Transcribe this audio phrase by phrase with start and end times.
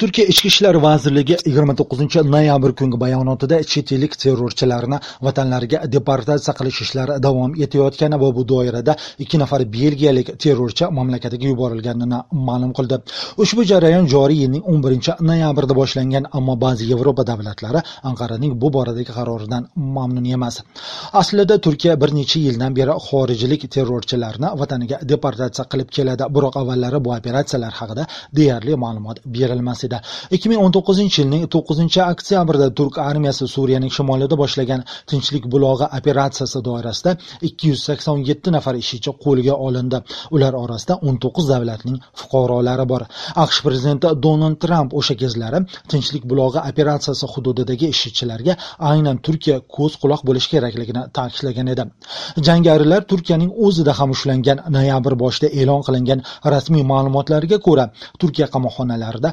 [0.00, 7.14] turkiya ichki ishlar vazirligi 29 noyabr kungi bayonotida chet ellik terrorchilarni vatanlariga deportatsiya qilish ishlari
[7.26, 8.92] davom etayotgani va bu doirada
[9.24, 12.18] ikki nafar belgiyalik terrorchi mamlakatiga yuborilganini
[12.48, 12.96] ma'lum qildi.
[13.42, 17.80] Ushbu jarayon joriy yilning 11 noyabrida boshlangan ammo ba'zi yevropa davlatlari
[18.10, 19.62] anqaraning bu boradagi qaroridan
[19.96, 20.56] mamnun emas.
[21.20, 27.10] Aslida turkiya bir necha yildan beri xorijlik terrorchilarni vataniga deportatsiya qilib keladi biroq avvallari bu
[27.18, 28.04] operatsiyalar haqida
[28.38, 29.89] deyarli ma'lumot berilmas edi.
[30.30, 34.80] 2019 yilning 9 oktyabrda turk armiyasi suriyaning shimolida boshlagan
[35.10, 37.10] tinchlik bulog'i operatsiyasi doirasida
[37.42, 39.98] 287 nafar ishchi qo'lga olindi.
[40.36, 43.02] Ular orasida 19 davlatning fuqarolari bor.
[43.44, 45.58] Aqsh prezidenti donald tramp o'sha kezlari
[45.92, 48.54] tinchlik bulog'i operatsiyasi hududidagi ishchilarga
[48.90, 51.84] aynan turkiya ko'z quloq bo'lishi kerakligini ta'kidlagan edi.
[52.46, 56.20] Jangarilar turkiyaning o'zida ham ushlangan noyabr boshida e'lon qilingan
[56.54, 57.84] rasmiy ma'lumotlarga ko'ra
[58.20, 59.30] turkiya qamoqxonalarida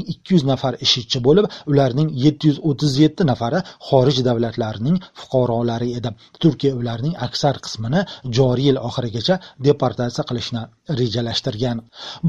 [0.00, 6.10] 1200 nafar ishchi bo'lib ularning 737 nafari xorij davlatlarining fuqarolari edi.
[6.42, 8.00] Turkiya ularning aksar qismini
[8.36, 10.62] joriy yil oxirigacha deportatsiya qilishni
[11.00, 11.78] rejalashtirgan.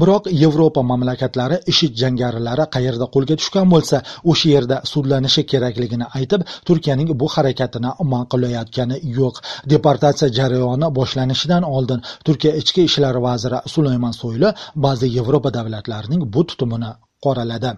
[0.00, 7.14] Biroq yevropa mamlakatlari ishid jangarilari qayerda qo'lga tushgan bo'lsa o'sha yerda sudlanishi kerakligini aytib turkiyaning
[7.20, 9.36] bu harakatini ma'qullayotgani yo'q.
[9.72, 14.48] Deportatsiya jarayoni boshlanishidan oldin turkiya ichki ishlar vaziri sulaymon so'yli
[14.86, 16.92] ba'zi yevropa davlatlarining bu tutumini
[17.24, 17.72] qoraladi.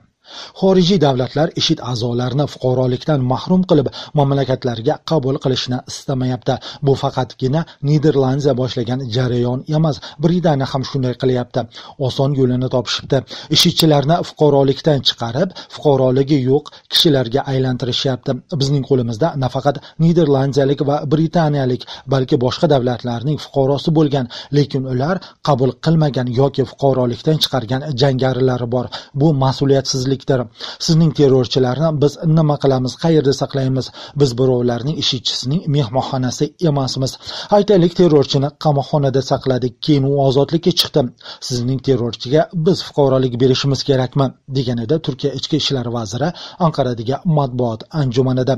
[0.60, 6.54] Xorijiy davlatlar ishid a'zolarini fuqarolikdan mahrum qilib mamlakatlariga qabul qilishni istamayapti.
[6.86, 11.60] Bu faqatgina niderlandiya boshlagan jarayon emas britaniya ham shunday qilyapti.
[12.06, 13.18] Oson yo'lini topishibdi.
[13.56, 18.32] IShIDchilarni fuqarolikdan chiqarib fuqaroligi yo'q kishilarga aylantirishyapti.
[18.60, 21.82] Bizning qo'limizda nafaqat niderlandiyalik va britaniyalik
[22.14, 25.16] balki boshqa davlatlarning fuqarosi bo'lgan lekin ular
[25.48, 28.86] qabul qilmagan yoki fuqarolikdan chiqargan jangarilari bor.
[29.20, 30.40] Bu mas'uliyatsizlik terrorchilikdir
[30.78, 33.90] sizning terrorchilarni biz nima qilamiz qayerda saqlaymiz?
[34.20, 37.18] Biz birovlarning ishchisining mehmonxonasi emasmiz.
[37.50, 41.00] Aytaylik terrorchini qamoqxonada saqladik keyin u ozodlikka chiqdi.
[41.48, 44.26] Sizning terrorchiga biz fuqarolik berishimiz kerakmi?
[44.56, 46.28] Deganida turkiya ichki ishlar vaziri
[46.66, 48.54] anqaradagi matbuot anjumanida.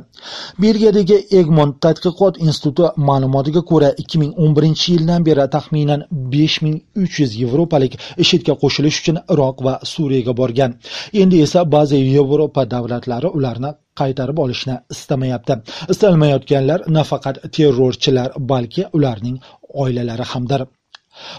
[0.62, 7.92] Belgiyadagi egmont tadqiqot instituti ma'lumotiga ko'ra 2011 yildan beri taxminan 5300 yevropalik
[8.24, 10.70] ishidga qo'shilish uchun iroq va suriyaga borgan.
[11.22, 13.70] Endi esa ba'zi yevropa davlatlari ularni
[14.00, 15.54] qaytarib olishni istamayapti.
[15.92, 19.36] Istalmayotganlar nafaqat terrorchilar balki ularning
[19.82, 20.62] oilalari hamdir.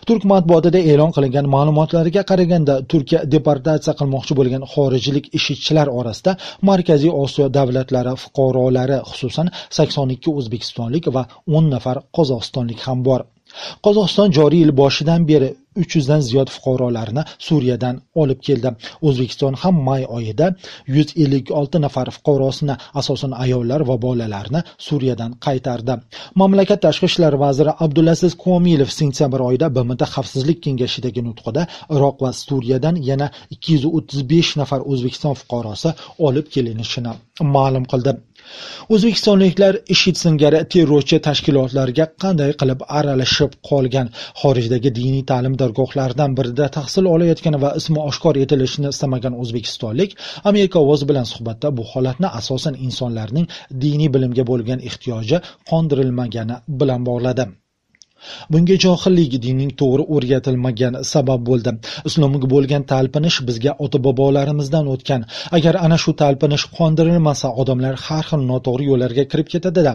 [0.07, 6.31] Turk matbuotida e'lon qilingan ma'lumotlarga qaraganda turkiya deportatsiya qilmoqchi bo'lgan xorijlik ishchilar orasida
[6.69, 9.47] markaziy osiyo davlatlari fuqarolari xususan
[9.79, 11.23] 82 o'zbekistonlik va
[11.59, 13.21] 10 nafar qozog'istonlik ham bor.
[13.85, 15.49] Qozog'iston joriy yil boshidan beri
[15.83, 18.69] 300 dan ziyod fuqarolarni Suriyadan olib keldi.
[19.07, 20.47] O'zbekiston ham may oyida
[20.87, 25.93] 156 nafar fuqarosini, asosan ayollar va bolalarni Suriyadan qaytardi.
[26.41, 32.95] Mamlakat tashqi ishlar vaziri Abdulaziz Komilov sentyabr oyida BMT Xavfsizlik kengashidagi nutqida Iroq va Suriyadan
[33.09, 35.89] yana 235 nafar O'zbekiston fuqarosi
[36.27, 37.13] olib kelinishini
[37.55, 38.13] ma'lum qildi.
[38.95, 44.07] o'zbekistonliklar ishid singari terrorchi tashkilotlarga qanday qilib aralashib qolgan
[44.41, 50.17] xorijdagi diniy ta'limda dargohlaridan birida tahsil olayotgan va ismi oshkor etilishini istamagan o'zbekistonlik
[50.51, 53.47] amerika ovozi bilan suhbatda bu holatni asosan insonlarning
[53.83, 55.37] diniy bilimga bo'lgan ehtiyoji
[55.69, 57.47] qondirilmagani bilan bog'ladi.
[58.53, 61.71] Bunga johillik dinning to'g'ri o'rgatilmagani sabab bo'ldi.
[62.09, 65.21] Islomga bo'lgan talpinish bizga ota bobolarimizdan o'tgan.
[65.57, 69.93] Agar ana shu talpinish qondirilmasa odamlar har xil noto'g'ri yo'llarga kirib ketadida.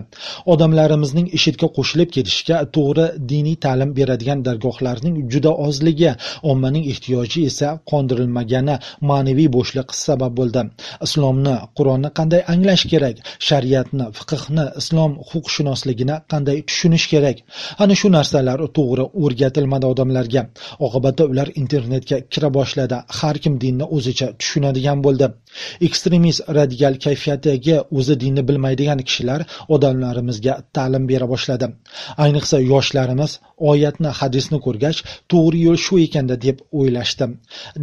[0.53, 6.11] Odamlarimizning ishitga qo'shilib ketishiga to'g'ri diniy ta'lim beradigan dargohlarning juda ozligi
[6.53, 8.77] ommaning ehtiyoji esa qondirilmagani
[9.11, 10.62] ma'naviy bo'shliq sabab bo'ldi.
[11.06, 13.16] Islomni qur'onni qanday anglash kerak?
[13.49, 17.37] Shariatni fiqhni islom huquqshunosligini qanday tushunish kerak?
[17.82, 20.43] Ana shu narsalar to'g'ri o'rgatilmadi odamlarga.
[20.87, 22.97] Oqibatda ular internetga kira boshladi.
[23.19, 25.27] Har kim dinni o'zicha tushunadigan bo'ldi.
[25.89, 29.41] Ekstremist radikal kayfiyatdagi o'zi dinni bilmaydigan kishilar
[29.75, 31.67] odamlarimizga ta'lim bera boshladi.
[32.25, 33.32] Ayniqsa yoshlarimiz
[33.70, 34.99] oyatni hadisni ko'rgach
[35.32, 37.25] to'g'ri yo'l shu ekanda deb o'ylashdi.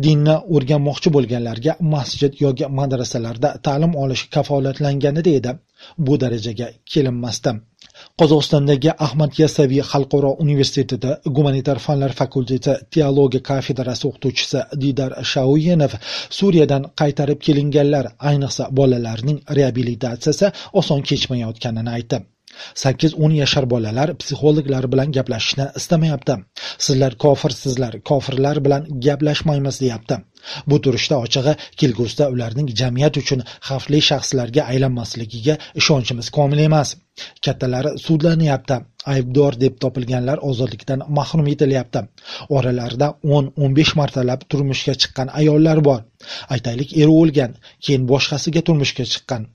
[0.05, 5.51] Dinni o'rganmoqchi bo'lganlarga masjid yoki madrasalarda ta'lim olish kafolatlanganida edi.
[6.05, 7.51] Bu darajaga kelinmasdi
[8.19, 15.93] qozog'istondagi ahmad yassaviy xalqaro universitetida gumanitar fanlar fakulteti teologiya kafedrasi o'qituvchisi didar shauyenov
[16.39, 20.47] suriyadan qaytarib kelinganlar ayniqsa bolalarning reabilitatsiyasi
[20.81, 22.19] oson kechmayotganini aytdi.
[22.83, 26.35] Sakkiz o'n yashar bolalar psixologlar bilan gaplashishni istamayapti.
[26.85, 30.15] Sizlar kofirsizlar kofirlar bilan gaplashmaymiz deyapti.
[30.69, 36.89] Bu turishda ochig'i kelgusida ularning jamiyat uchun xavfli shaxslarga aylanmasligiga ishonchimiz komil emas.
[37.45, 38.77] Kattalari sudlanyapti.
[39.13, 42.01] Aybdor deb topilganlar ozodlikdan mahrum etilyapti.
[42.57, 46.01] Oralarida o'n o'n besh martalab turmushga chiqqan ayollar bor.
[46.55, 47.51] Aytaylik eri o'lgan
[47.85, 49.47] keyin boshqasiga turmushga chiqqan.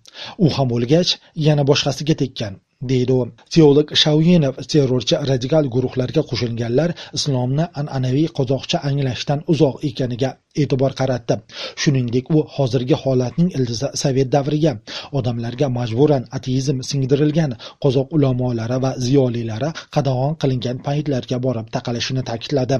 [0.44, 1.10] U ham o'lgach
[1.46, 2.52] yana boshqasiga tekkan.
[2.92, 3.26] Deydi u.
[3.54, 10.30] Teolog Shauyinov terrorchi radikal guruhlarga qo'shilganlar islomni an'anaviy qozoqcha anglashdan uzoq ekaniga
[10.62, 11.36] e'tibor qaratdi.
[11.82, 14.72] Shuningdek u hozirgi holatning ildizi sovet davriga
[15.20, 22.78] odamlarga majburan ateizm singdirilgan qozoq ulamolari va ziyolilari qadag'on qilingan paytlarga borib taqalishini ta'kidladi.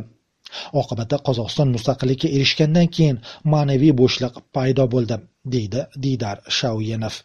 [0.81, 3.23] Oqibatda qozog'iston mustaqillikka erishgandan keyin
[3.53, 5.17] ma'naviy bo'shliq paydo bo'ldi
[5.55, 7.17] deydi diydar shauyinov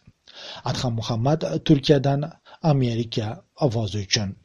[0.70, 2.22] adham muhammad turkiyadan
[2.62, 4.36] amerika ovozi uchun